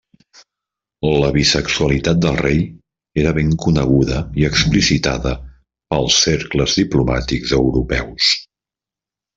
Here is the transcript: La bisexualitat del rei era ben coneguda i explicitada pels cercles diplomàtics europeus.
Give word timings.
La 1.23 1.27
bisexualitat 1.35 2.23
del 2.25 2.39
rei 2.39 2.63
era 3.25 3.35
ben 3.39 3.51
coneguda 3.67 4.23
i 4.43 4.47
explicitada 4.49 5.37
pels 5.93 6.19
cercles 6.25 6.79
diplomàtics 6.83 7.59
europeus. 7.63 8.37